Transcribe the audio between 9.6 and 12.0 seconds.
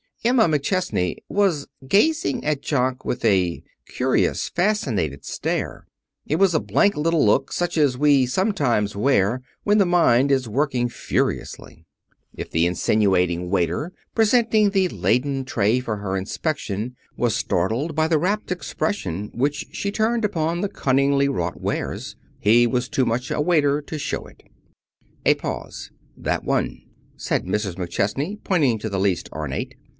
when the mind is working furiously.